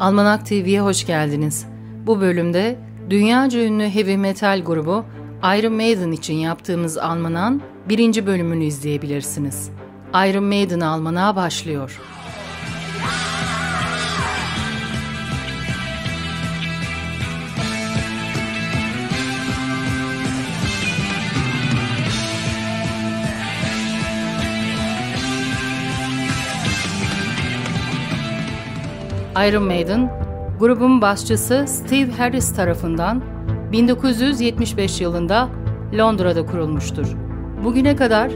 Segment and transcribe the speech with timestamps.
[0.00, 1.66] Almanak TV'ye hoş geldiniz.
[2.06, 2.78] Bu bölümde
[3.10, 5.04] dünyaca ünlü heavy metal grubu
[5.58, 9.70] Iron Maiden için yaptığımız Almanan birinci bölümünü izleyebilirsiniz.
[10.14, 12.00] Iron Maiden Almanağı başlıyor.
[29.46, 30.10] Iron Maiden,
[30.58, 33.22] grubun başçısı Steve Harris tarafından
[33.72, 35.48] 1975 yılında
[35.98, 37.06] Londra'da kurulmuştur.
[37.64, 38.30] Bugüne kadar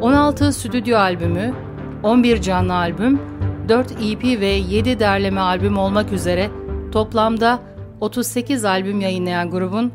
[0.00, 1.54] 16 stüdyo albümü,
[2.02, 3.20] 11 canlı albüm,
[3.68, 6.50] 4 EP ve 7 derleme albüm olmak üzere
[6.92, 7.58] toplamda
[8.00, 9.92] 38 albüm yayınlayan grubun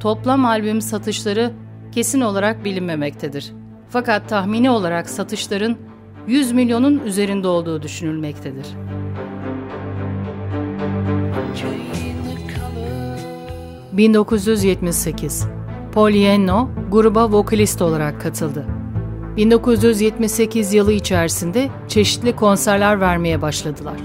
[0.00, 1.52] toplam albüm satışları
[1.92, 3.52] kesin olarak bilinmemektedir.
[3.88, 5.76] Fakat tahmini olarak satışların
[6.26, 8.66] 100 milyonun üzerinde olduğu düşünülmektedir.
[13.96, 15.46] 1978
[15.92, 18.66] Paul Yenno gruba vokalist olarak katıldı.
[19.36, 23.96] 1978 yılı içerisinde çeşitli konserler vermeye başladılar.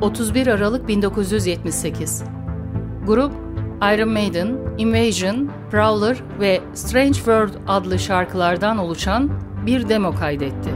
[0.00, 2.24] ...31 Aralık 1978
[3.06, 3.32] Grup
[3.94, 9.30] Iron Maiden, Invasion, Prowler ve Strange World adlı şarkılardan oluşan
[9.66, 10.70] bir demo kaydetti.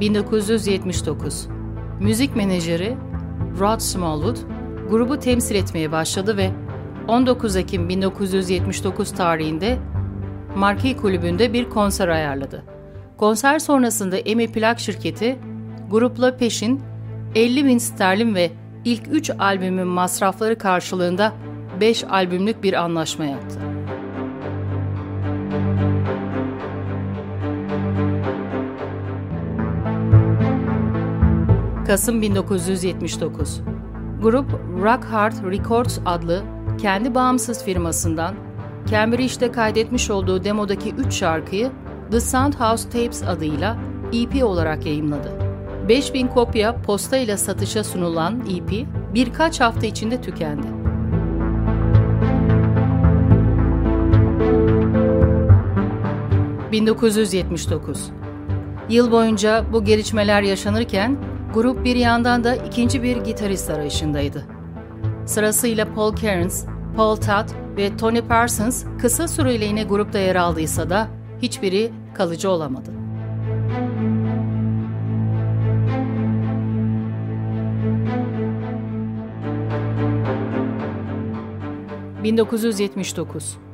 [0.00, 1.48] ...1979
[2.00, 2.96] Müzik menajeri
[3.58, 4.36] Rod Smallwood
[4.90, 6.50] grubu temsil etmeye başladı ve
[7.08, 9.78] 19 Ekim 1979 tarihinde
[10.56, 12.64] Marquee Kulübü'nde bir konser ayarladı.
[13.16, 15.38] Konser sonrasında EMI Plak şirketi
[15.90, 16.80] grupla peşin
[17.34, 18.50] 50 bin sterlin ve
[18.84, 21.32] ilk 3 albümün masrafları karşılığında
[21.80, 23.58] 5 albümlük bir anlaşma yaptı.
[31.86, 33.60] Kasım 1979
[34.22, 34.52] Grup
[34.82, 36.42] Rock Hard Records adlı
[36.82, 38.34] kendi bağımsız firmasından
[38.90, 41.70] Cambridge'de kaydetmiş olduğu demodaki 3 şarkıyı
[42.10, 43.78] The Soundhouse Tapes adıyla
[44.12, 45.32] EP olarak yayımladı.
[45.88, 50.79] 5000 kopya posta ile satışa sunulan EP birkaç hafta içinde tükendi.
[56.72, 58.10] 1979
[58.88, 61.16] Yıl boyunca bu gelişmeler yaşanırken
[61.54, 64.46] grup bir yandan da ikinci bir gitarist arayışındaydı.
[65.26, 66.64] Sırasıyla Paul Cairns,
[66.96, 71.08] Paul Tutt ve Tony Parsons kısa süreliğine grupta yer aldıysa da
[71.42, 72.90] hiçbiri kalıcı olamadı.
[82.24, 83.69] ...1979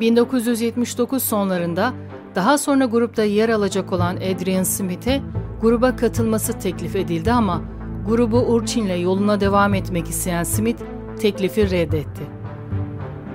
[0.00, 1.92] 1979 sonlarında
[2.34, 5.20] daha sonra grupta yer alacak olan Adrian Smith'e
[5.60, 7.62] gruba katılması teklif edildi ama
[8.06, 10.82] grubu Urchin'le yoluna devam etmek isteyen Smith
[11.20, 12.22] teklifi reddetti.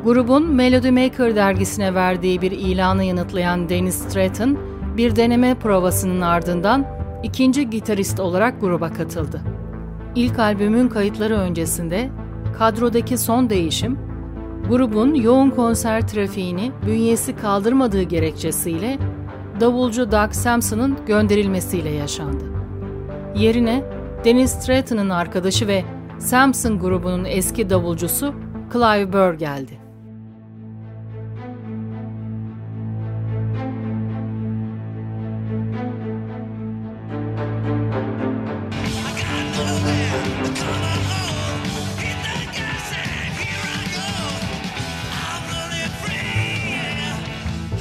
[0.03, 4.57] Grubun Melody Maker dergisine verdiği bir ilanı yanıtlayan Dennis Stratton,
[4.97, 6.85] bir deneme provasının ardından
[7.23, 9.41] ikinci gitarist olarak gruba katıldı.
[10.15, 12.09] İlk albümün kayıtları öncesinde
[12.57, 13.97] kadrodaki son değişim
[14.69, 18.97] Grubun yoğun konser trafiğini bünyesi kaldırmadığı gerekçesiyle
[19.59, 22.43] davulcu Doug Sampson'ın gönderilmesiyle yaşandı.
[23.35, 23.83] Yerine
[24.25, 25.83] Dennis Stratton'ın arkadaşı ve
[26.19, 28.33] Sampson grubunun eski davulcusu
[28.73, 29.84] Clive Burr geldi.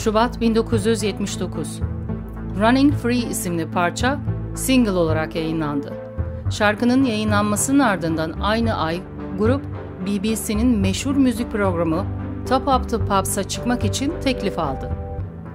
[0.04, 1.80] Şubat 1979
[2.60, 4.18] Running Free isimli parça
[4.54, 5.92] single olarak yayınlandı.
[6.50, 9.00] Şarkının yayınlanmasının ardından aynı ay
[9.38, 9.62] grup
[10.06, 12.06] BBC'nin meşhur müzik programı
[12.48, 14.90] Top Up the Pops'a çıkmak için teklif aldı.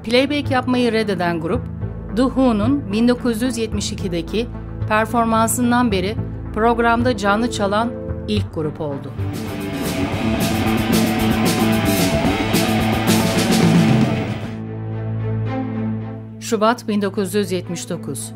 [0.04, 1.62] Playback yapmayı reddeden grup,
[2.16, 4.48] The Who'nun 1972'deki
[4.88, 6.16] performansından beri
[6.54, 7.92] programda canlı çalan
[8.28, 9.12] ilk grup oldu.
[16.50, 18.32] Şubat 1979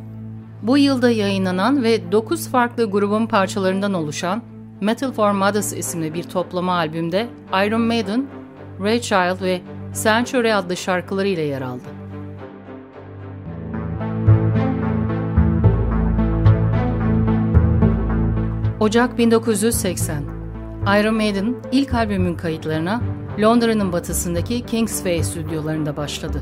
[0.62, 4.44] Bu yılda yayınlanan ve 9 farklı grubun parçalarından oluşan
[4.82, 7.28] Metal for Mothers isimli bir toplama albümde
[7.66, 8.26] Iron Maiden,
[8.80, 9.62] Ray Child ve
[9.94, 11.84] Sanctuary adlı şarkılarıyla yer aldı.
[18.80, 20.24] Ocak 1980
[21.00, 23.02] Iron Maiden ilk albümün kayıtlarına
[23.40, 26.42] Londra'nın batısındaki Kingsway stüdyolarında başladı.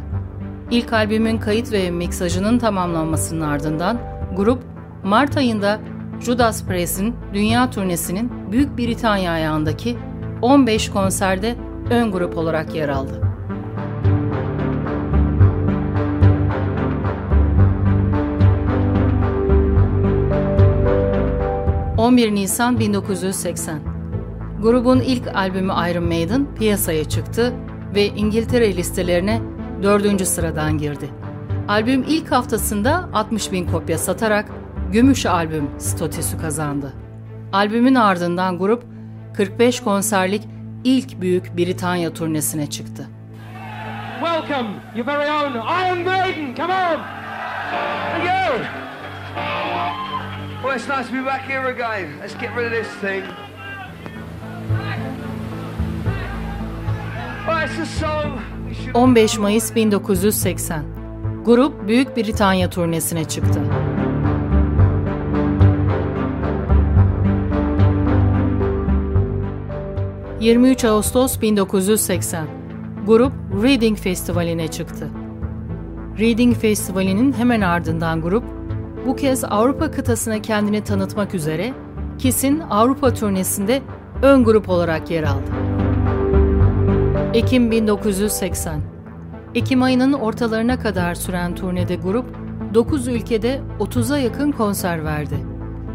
[0.72, 3.98] İlk albümün kayıt ve miksajının tamamlanmasının ardından
[4.36, 4.64] grup
[5.04, 5.80] Mart ayında
[6.20, 9.98] Judas Priest'in dünya turnesinin Büyük Britanya ayağındaki
[10.42, 11.56] 15 konserde
[11.90, 13.22] ön grup olarak yer aldı.
[21.98, 23.80] 11 Nisan 1980
[24.62, 27.54] Grubun ilk albümü Iron Maiden piyasaya çıktı
[27.96, 29.42] ve İngiltere listelerine
[29.84, 31.10] dördüncü sıradan girdi.
[31.68, 34.46] Albüm ilk haftasında 60 bin kopya satarak
[34.92, 36.94] gümüş albüm statüsü kazandı.
[37.54, 38.84] Albümün ardından grup
[39.34, 40.48] 45 konserlik
[40.84, 43.08] ilk büyük Britanya turnesine çıktı.
[44.20, 47.00] Welcome, your very own Iron Maiden, come on!
[48.12, 48.66] Thank you!
[50.64, 52.20] Well, it's nice to be back here again.
[52.22, 53.24] Let's get rid of this thing.
[58.94, 61.02] 15 Mayıs 1980
[61.46, 63.60] Grup Büyük Britanya turnesine çıktı.
[70.42, 72.48] ...23 Ağustos 1980...
[73.06, 73.34] ...grup
[73.64, 75.10] Reading Festivali'ne çıktı.
[76.20, 78.44] Reading Festivali'nin hemen ardından grup...
[79.06, 81.74] ...bu kez Avrupa kıtasına kendini tanıtmak üzere...
[82.20, 83.82] KISS'in Avrupa turnesinde
[84.22, 85.61] ön grup olarak yer aldı.
[87.34, 88.82] Ekim 1980
[89.56, 92.26] Ekim ayının ortalarına kadar süren turnede grup
[92.74, 95.36] 9 ülkede 30'a yakın konser verdi.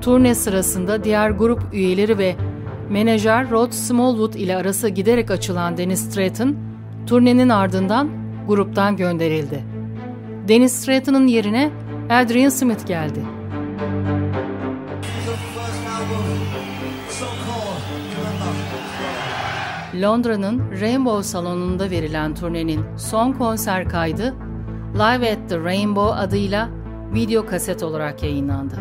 [0.01, 2.37] Turne sırasında diğer grup üyeleri ve
[2.91, 6.57] menajer Rod Smallwood ile arası giderek açılan Dennis Stratton,
[7.07, 8.09] turnenin ardından
[8.49, 9.65] gruptan gönderildi.
[10.49, 11.71] Dennis Stratton'ın yerine
[12.11, 13.36] Adrian Smith geldi.
[20.03, 24.35] Londra'nın Rainbow Salonu'nda verilen turnenin son konser kaydı
[24.95, 26.69] Live at the Rainbow adıyla
[27.15, 28.75] video kaset olarak yayınlandı.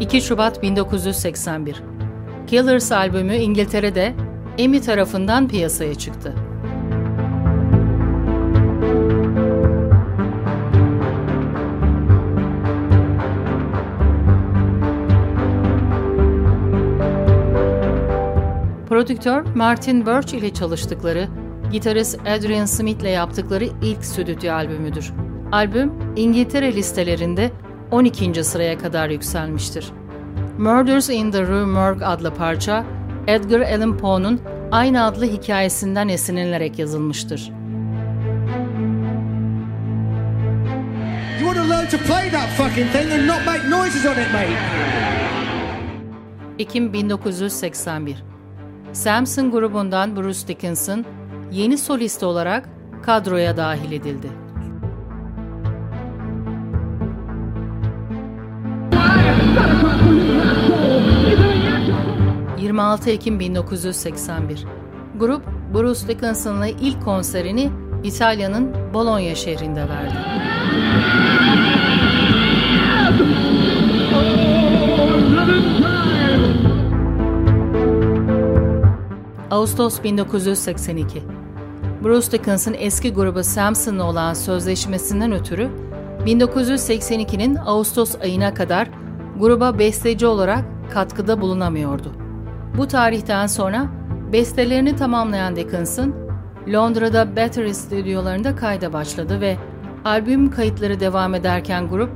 [0.00, 1.82] ...2 Şubat 1981...
[2.46, 4.14] Killers albümü İngiltere'de
[4.58, 6.34] EMI tarafından piyasaya çıktı.
[19.02, 21.28] Prodüktör Martin Birch ile çalıştıkları,
[21.72, 25.12] gitarist Adrian Smith ile yaptıkları ilk stüdyo albümüdür.
[25.52, 27.50] Albüm İngiltere listelerinde
[27.90, 28.44] 12.
[28.44, 29.92] sıraya kadar yükselmiştir.
[30.58, 32.84] Murders in the Rue Morgue adlı parça,
[33.26, 34.40] Edgar Allan Poe'nun
[34.70, 37.52] aynı adlı hikayesinden esinlenerek yazılmıştır.
[46.58, 48.32] Ekim 1981
[48.92, 51.04] Samson grubundan Bruce Dickinson
[51.52, 52.68] yeni solist olarak
[53.02, 54.28] kadroya dahil edildi.
[62.58, 64.64] ...26 Ekim 1981...
[65.18, 65.42] ...grup
[65.74, 67.70] Bruce Dickinson'la ilk konserini
[68.04, 70.14] İtalya'nın Bologna şehrinde verdi.
[79.52, 81.22] Ağustos 1982
[82.04, 85.68] Bruce Dickins'ın eski grubu Samson'la olan sözleşmesinden ötürü
[86.26, 88.88] 1982'nin Ağustos ayına kadar
[89.38, 92.12] gruba besteci olarak katkıda bulunamıyordu.
[92.78, 93.86] Bu tarihten sonra
[94.32, 96.14] bestelerini tamamlayan Dickinson,
[96.68, 99.56] Londra'da Battery stüdyolarında kayda başladı ve
[100.04, 102.10] albüm kayıtları devam ederken grup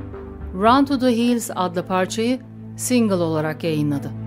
[0.53, 2.39] Run to the Hills adlı parçayı
[2.77, 4.26] single olarak yayınladı.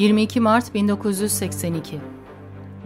[0.00, 2.00] 22 Mart 1982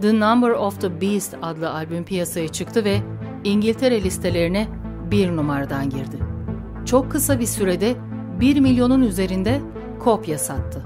[0.01, 3.01] The Number of the Beast adlı albüm piyasaya çıktı ve
[3.43, 4.67] İngiltere listelerine
[5.11, 6.19] bir numaradan girdi.
[6.85, 7.95] Çok kısa bir sürede
[8.39, 9.61] 1 milyonun üzerinde
[9.99, 10.81] kopya sattı.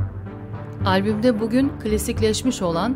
[0.86, 2.96] Albümde bugün klasikleşmiş olan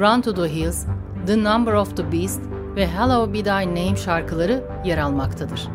[0.00, 0.86] Run to the Hills,
[1.26, 2.40] The Number of the Beast
[2.76, 5.68] ve Hello Be Thy Name şarkıları yer almaktadır.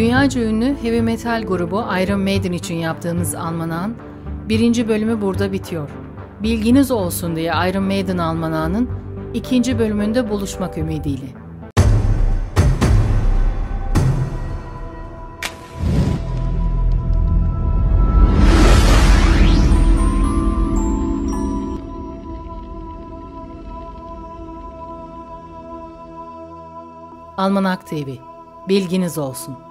[0.00, 3.96] Dünyaca ünlü heavy metal grubu Iron Maiden için yaptığımız Almanağ'ın
[4.48, 5.90] birinci bölümü burada bitiyor.
[6.42, 8.90] Bilginiz olsun diye Iron Maiden Almanağ'ın
[9.34, 11.26] ikinci bölümünde buluşmak ümidiyle.
[27.36, 28.08] Almanak TV.
[28.68, 29.69] Bilginiz olsun.